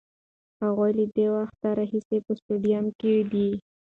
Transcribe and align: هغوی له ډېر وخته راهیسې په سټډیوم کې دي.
هغوی 0.61 0.91
له 0.97 1.05
ډېر 1.15 1.29
وخته 1.39 1.67
راهیسې 1.79 2.17
په 2.25 2.31
سټډیوم 2.39 2.85
کې 2.99 3.13
دي. 3.31 3.49